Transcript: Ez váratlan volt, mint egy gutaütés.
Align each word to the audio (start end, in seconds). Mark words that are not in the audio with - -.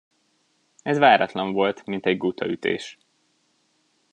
Ez 0.81 0.97
váratlan 0.97 1.51
volt, 1.53 1.85
mint 1.85 2.05
egy 2.05 2.17
gutaütés. 2.17 2.97